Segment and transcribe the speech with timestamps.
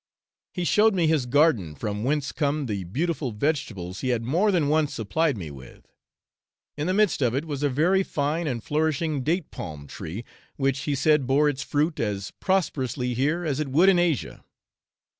[0.51, 4.67] He showed me his garden, from whence come the beautiful vegetables he had more than
[4.67, 5.85] once supplied me with;
[6.75, 10.25] in the midst of it was a very fine and flourishing date palm tree,
[10.55, 14.43] which he said bore its fruit as prosperously here as it would in Asia.